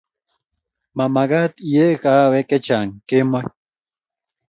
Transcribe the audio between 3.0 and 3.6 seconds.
kemoi